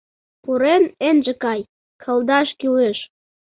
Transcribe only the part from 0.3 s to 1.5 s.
—Пурен ынже